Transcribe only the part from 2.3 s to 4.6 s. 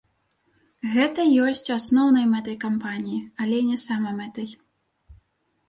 мэтай кампаніі, але не самамэтай.